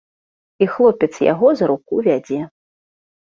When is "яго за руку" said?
1.33-1.99